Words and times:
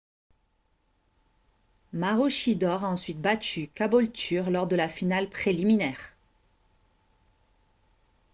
maroochydore 1.93 2.83
a 2.85 2.87
ensuite 2.89 3.21
battu 3.21 3.67
caboolture 3.75 4.49
lors 4.49 4.65
de 4.65 4.75
la 4.75 4.89
finale 4.89 5.29
préliminaire 5.29 6.15